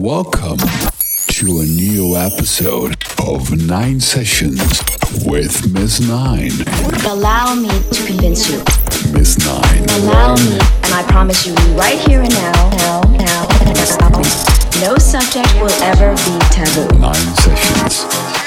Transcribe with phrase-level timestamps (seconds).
[0.00, 4.80] Welcome to a new episode of Nine Sessions
[5.26, 6.52] with Miss Nine.
[7.04, 8.60] Allow me to convince you.
[9.12, 9.84] Miss Nine.
[10.00, 13.46] Allow me, and I promise you, right here and now, now, now,
[13.98, 14.22] now,
[14.80, 16.98] no subject will ever be taboo.
[16.98, 18.39] Nine Sessions.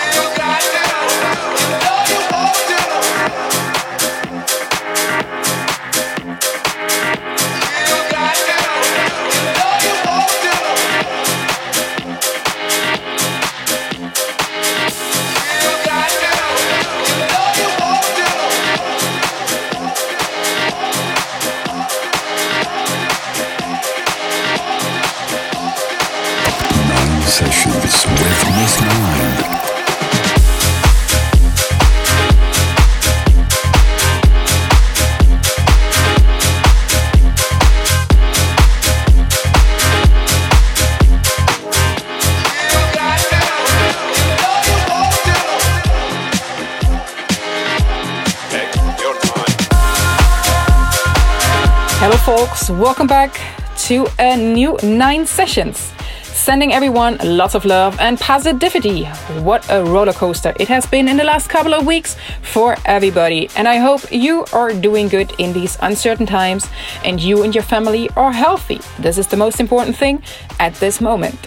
[52.45, 52.69] Folks.
[52.69, 53.39] Welcome back
[53.87, 55.93] to a new nine sessions.
[56.23, 59.05] Sending everyone lots of love and positivity.
[59.47, 63.49] What a roller coaster it has been in the last couple of weeks for everybody.
[63.55, 66.67] And I hope you are doing good in these uncertain times
[67.05, 68.81] and you and your family are healthy.
[68.99, 70.21] This is the most important thing
[70.59, 71.39] at this moment.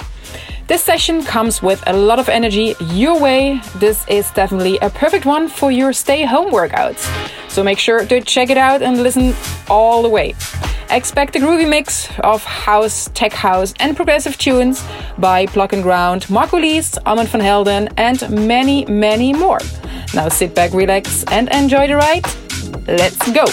[0.66, 3.60] This session comes with a lot of energy your way.
[3.76, 7.04] This is definitely a perfect one for your stay home workouts.
[7.50, 9.34] So make sure to check it out and listen
[9.68, 10.34] all the way.
[10.90, 14.84] Expect a groovy mix of house, tech house, and progressive tunes
[15.18, 19.58] by Plug and Ground, Marco Lys, Armand van Helden, and many, many more.
[20.14, 22.24] Now sit back, relax, and enjoy the ride.
[22.86, 23.46] Let's go!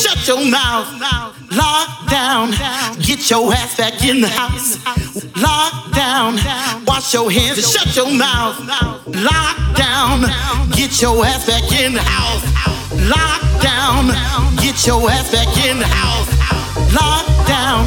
[0.00, 0.88] Shut your mouth.
[1.50, 2.52] Lock down.
[3.02, 4.78] Get your ass back in the house.
[5.36, 6.38] Lock down.
[6.86, 8.58] Wash your hands and shut your mouth.
[9.06, 10.22] Lock down.
[10.72, 12.44] Get your ass back in the house.
[13.12, 14.08] Lock down.
[14.56, 16.30] Get your ass back in the house.
[16.96, 17.84] Lock down.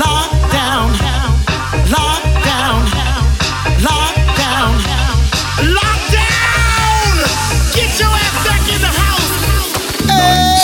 [0.00, 0.92] Lock down.
[1.92, 2.80] Lock down.
[3.84, 4.74] Lock down.
[5.76, 7.12] Lock down.
[7.74, 8.61] Get your ass back.
[10.22, 10.62] Divine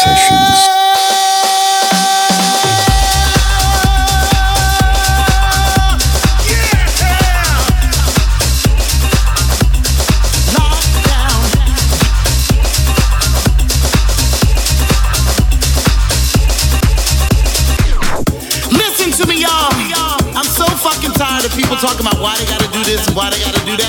[18.71, 19.73] Listen to me, y'all.
[20.37, 23.31] I'm so fucking tired of people talking about why they gotta do this and why
[23.31, 23.88] they gotta do that.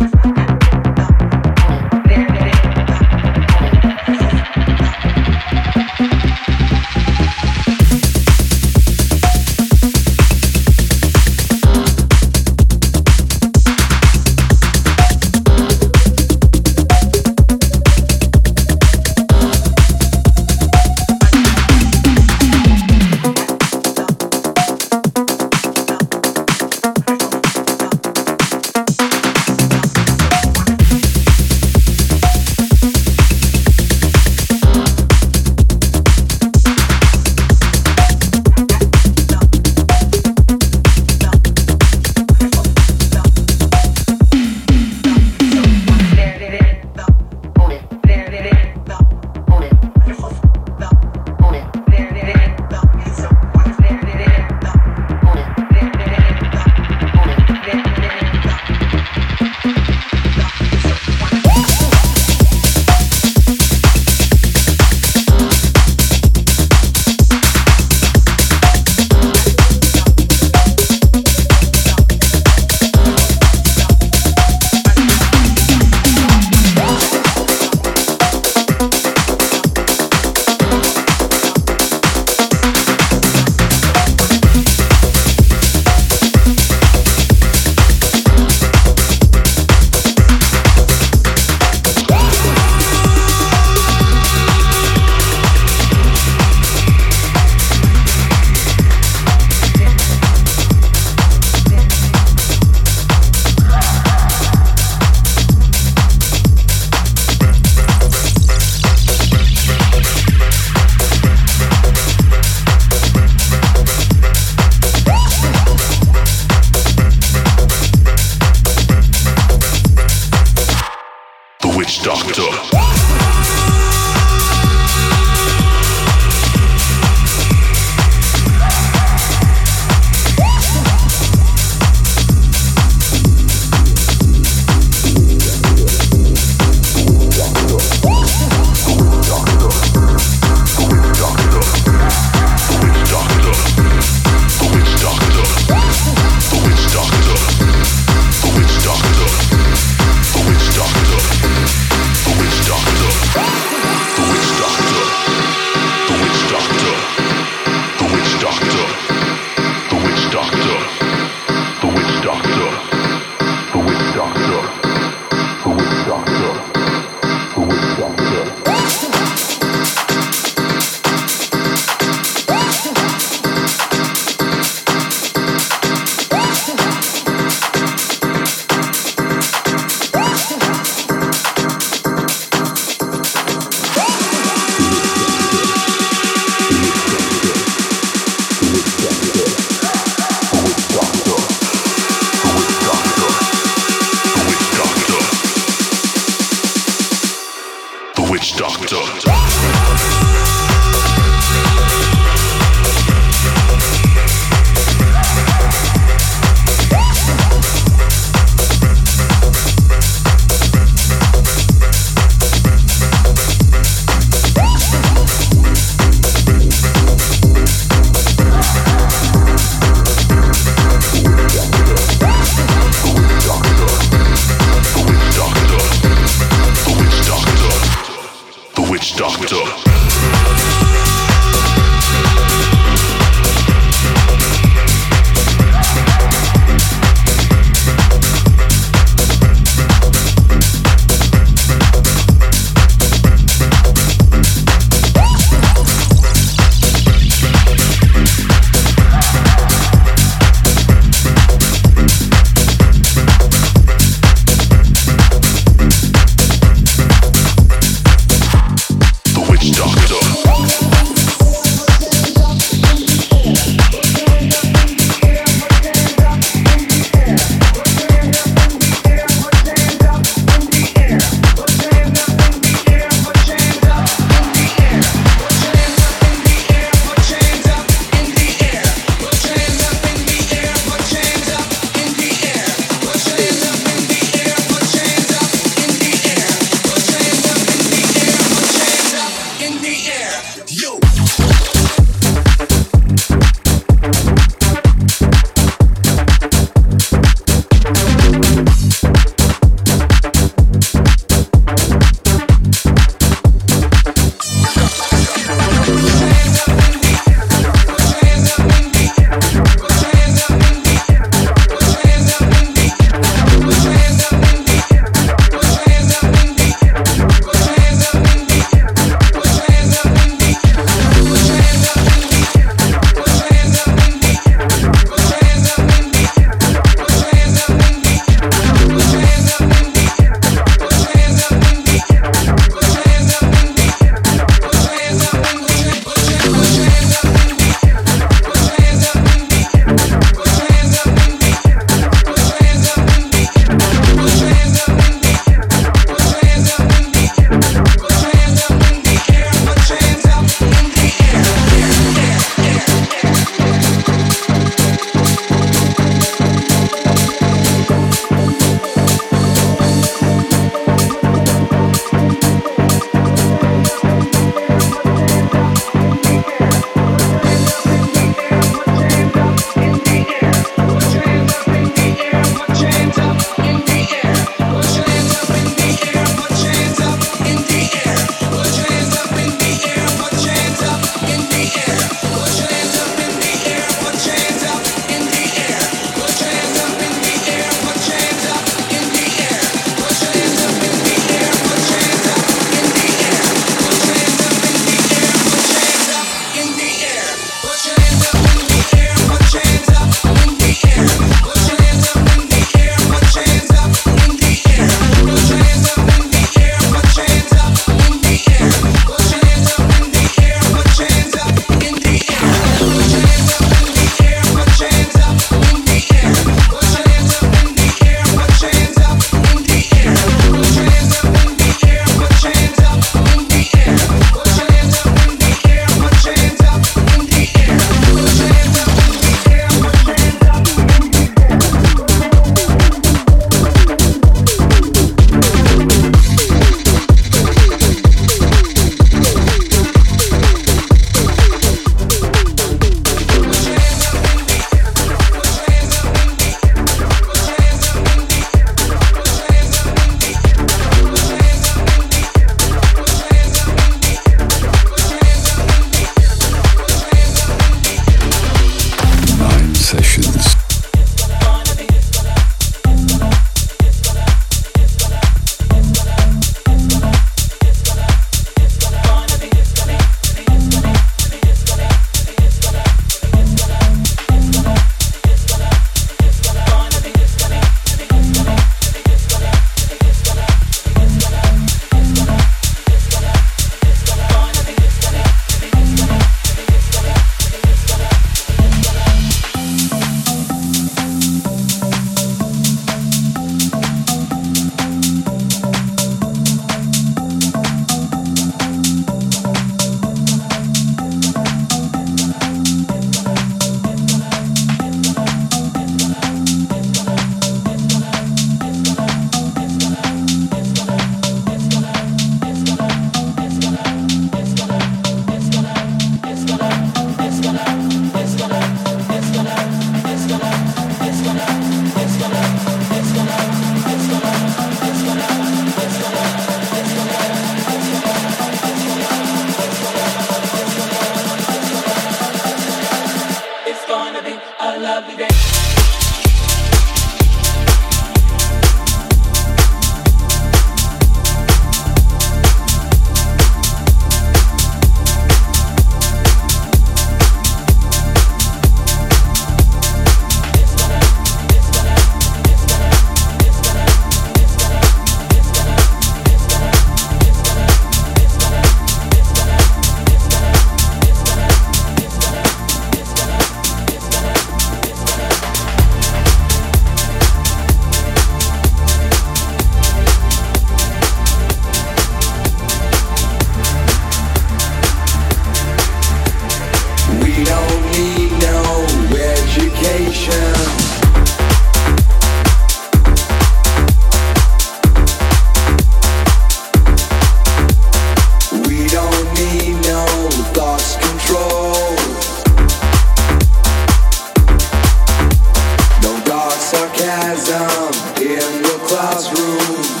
[598.21, 600.00] in the classroom.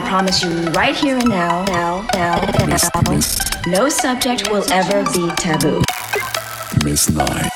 [0.00, 5.04] Promise you right here and now, now, now, now, Miss, Miss, no subject will ever
[5.12, 5.82] be taboo.
[6.84, 7.55] Miss Nine.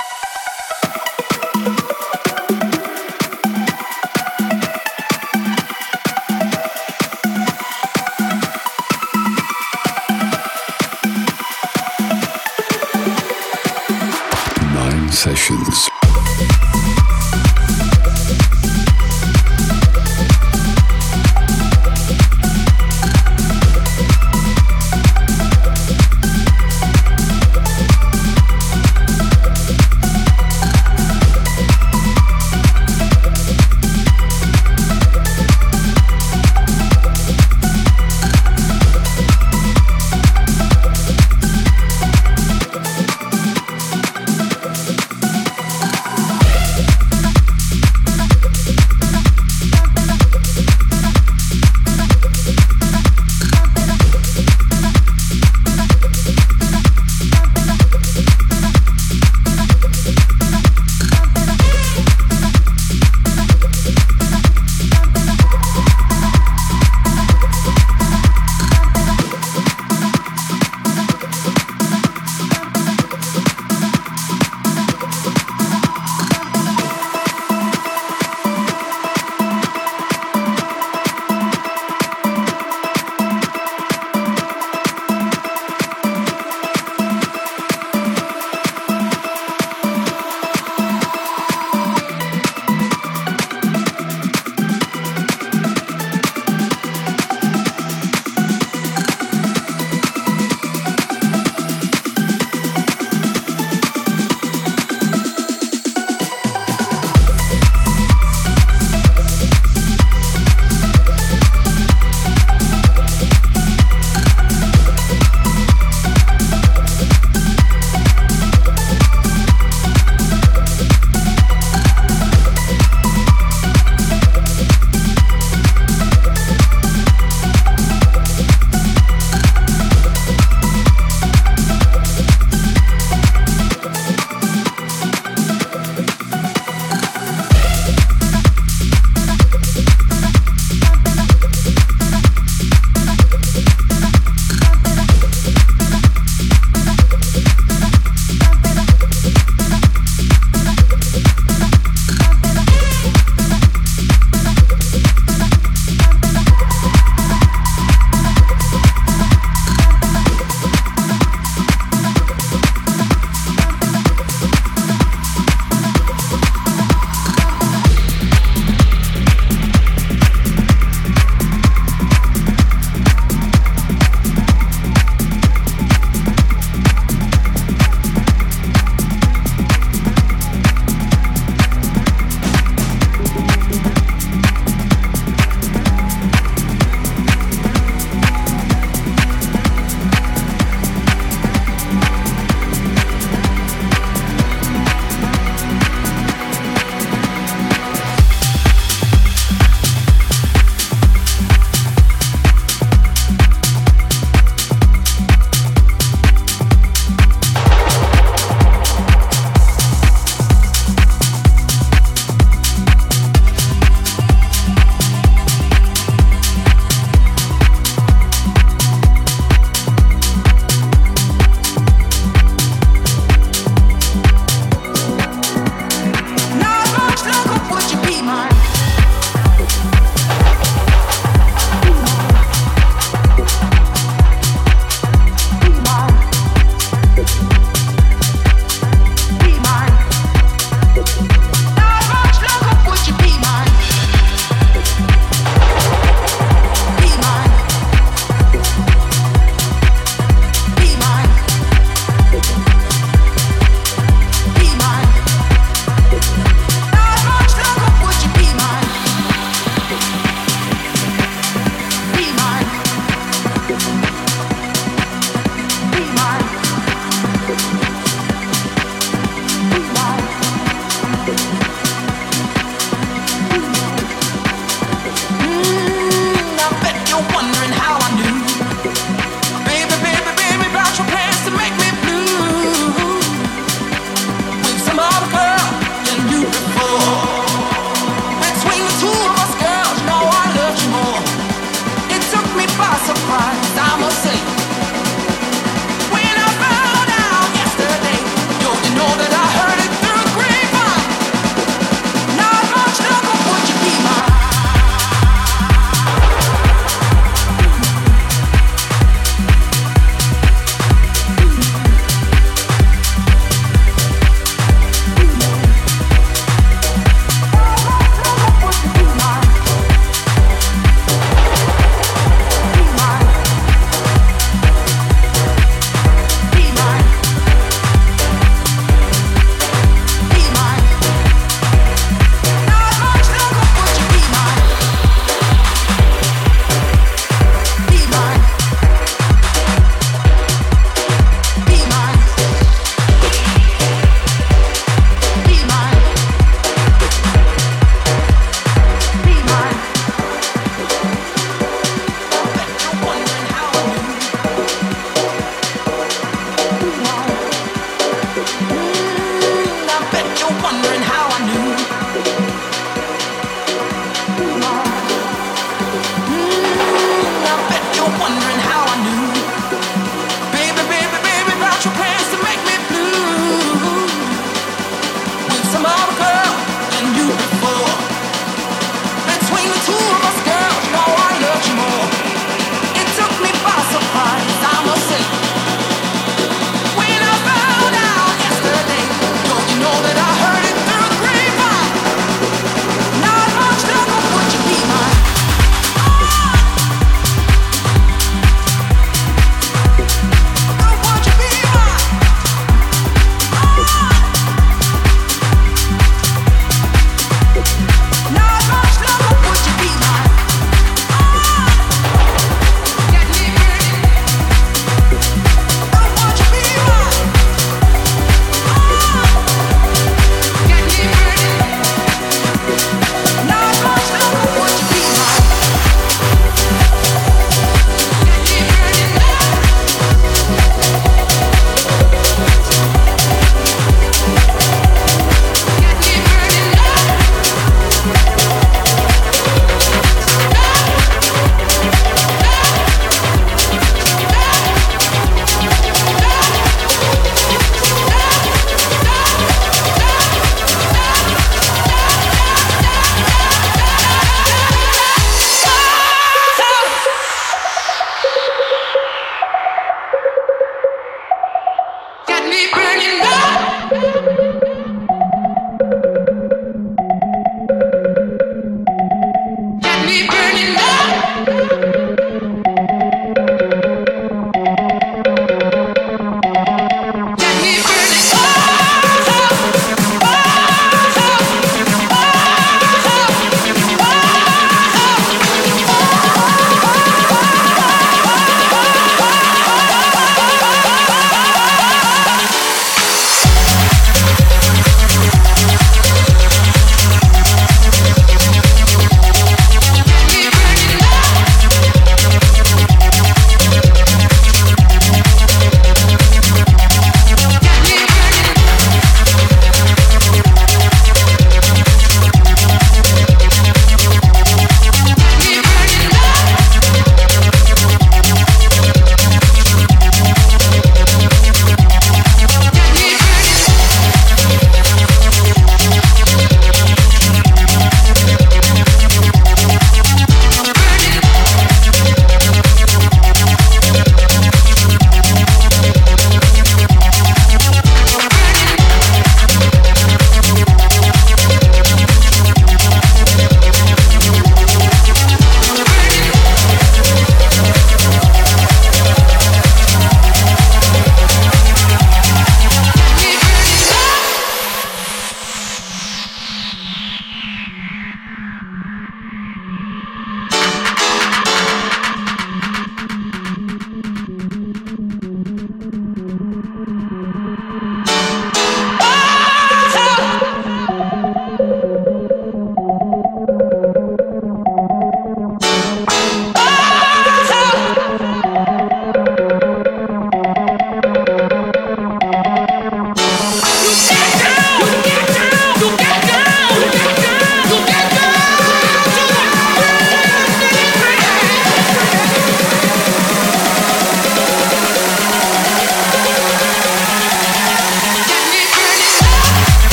[15.51, 16.00] Nine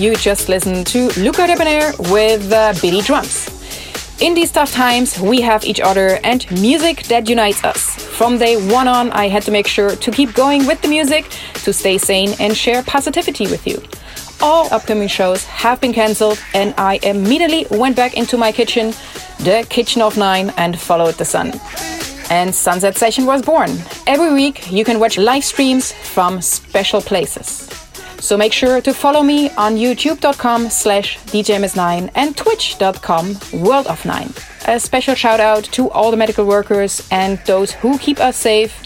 [0.00, 3.50] you just listened to Luca Debonaire with uh, Bitty Drums.
[4.20, 7.96] In these tough times, we have each other and music that unites us.
[8.16, 11.28] From day one on, I had to make sure to keep going with the music,
[11.64, 13.82] to stay sane and share positivity with you.
[14.40, 18.94] All upcoming shows have been cancelled, and I immediately went back into my kitchen,
[19.40, 21.52] the Kitchen of Nine, and followed the sun.
[22.30, 23.70] And Sunset Session was born.
[24.06, 27.79] Every week, you can watch live streams from special places.
[28.20, 34.32] So make sure to follow me on youtube.com slash djms9 and twitch.com world of 9.
[34.68, 38.82] A special shout out to all the medical workers and those who keep us safe.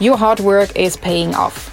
[0.00, 1.70] Your hard work is paying off.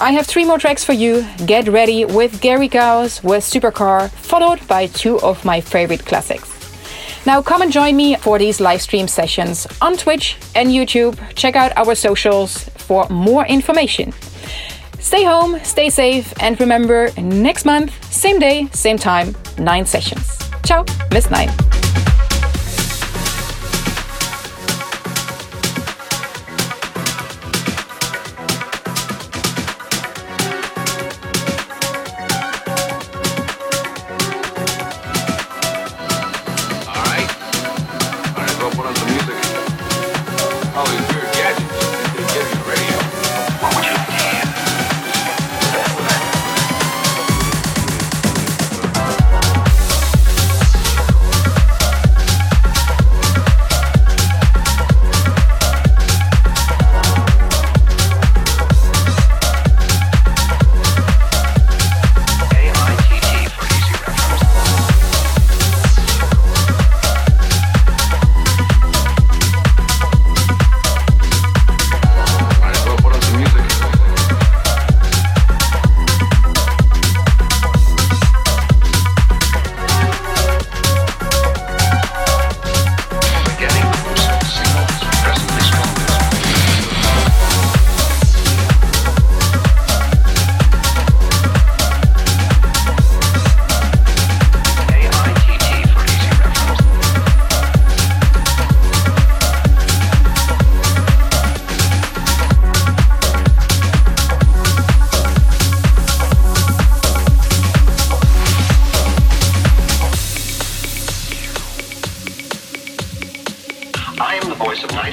[0.00, 1.24] I have three more tracks for you.
[1.46, 6.50] Get ready with Gary Gauss with Supercar, followed by two of my favorite classics.
[7.24, 11.16] Now come and join me for these live stream sessions on Twitch and YouTube.
[11.36, 14.12] Check out our socials for more information.
[15.02, 20.38] Stay home, stay safe, and remember next month, same day, same time, nine sessions.
[20.64, 21.50] Ciao, Miss Nine.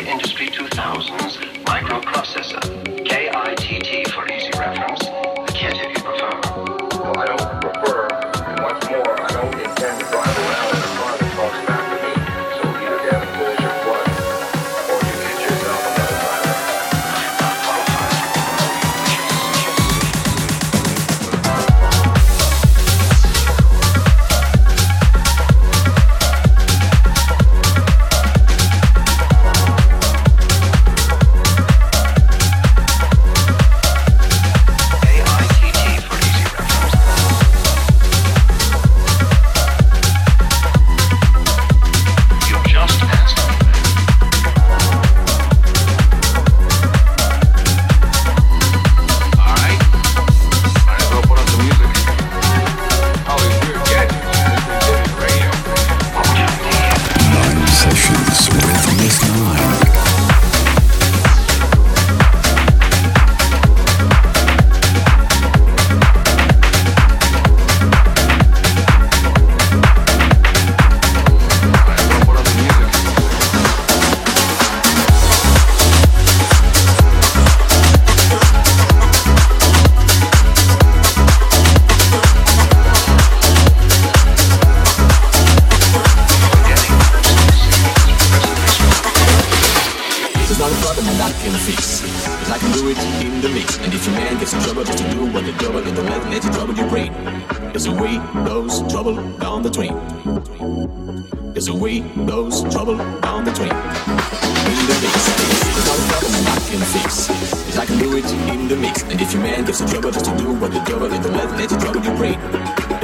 [0.10, 2.60] Industry 2000's microprocessor,
[3.05, 3.99] KITT.